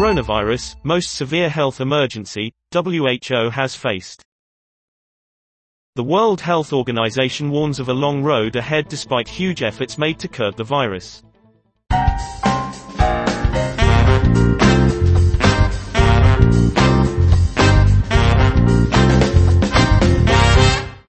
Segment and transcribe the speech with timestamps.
[0.00, 4.22] Coronavirus, most severe health emergency, WHO has faced.
[5.94, 10.26] The World Health Organization warns of a long road ahead despite huge efforts made to
[10.26, 11.22] curb the virus.